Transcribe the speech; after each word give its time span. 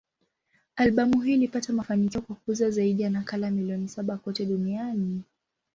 Albamu 0.75 1.21
hii 1.21 1.33
ilipata 1.33 1.73
mafanikio 1.73 2.21
kwa 2.21 2.35
kuuza 2.35 2.69
zaidi 2.69 3.01
ya 3.03 3.09
nakala 3.09 3.51
milioni 3.51 3.87
saba 3.89 4.17
kote 4.17 4.45
duniani. 4.45 5.21